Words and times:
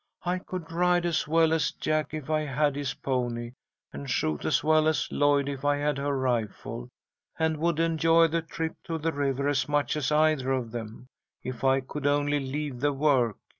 "I 0.25 0.39
could 0.39 0.71
ride 0.71 1.05
as 1.05 1.27
well 1.27 1.53
as 1.53 1.71
Jack 1.73 2.11
if 2.11 2.27
I 2.27 2.39
had 2.41 2.75
his 2.75 2.95
pony, 2.95 3.51
and 3.93 4.09
shoot 4.09 4.45
as 4.45 4.63
well 4.63 4.87
as 4.87 5.07
Lloyd 5.11 5.47
if 5.47 5.63
I 5.63 5.75
had 5.77 5.99
her 5.99 6.17
rifle, 6.17 6.89
and 7.37 7.57
would 7.57 7.79
enjoy 7.79 8.25
the 8.25 8.41
trip 8.41 8.73
to 8.85 8.97
the 8.97 9.11
river 9.13 9.47
as 9.47 9.69
much 9.69 9.95
as 9.95 10.11
either 10.11 10.51
of 10.53 10.71
them 10.71 11.05
if 11.43 11.63
I 11.63 11.81
could 11.81 12.07
only 12.07 12.39
leave 12.39 12.79
the 12.79 12.93
work. 12.93 13.37